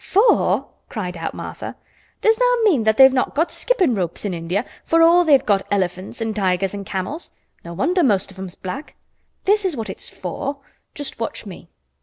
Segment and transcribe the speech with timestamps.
[0.03, 1.75] "For!" cried out Martha.
[2.21, 5.61] "Does tha' mean that they've not got skippin' ropes in India, for all they've got
[5.69, 7.29] elephants and tigers and camels!
[7.63, 8.95] No wonder most of 'em's black.
[9.45, 10.57] This is what it's for;
[10.95, 11.69] just watch me."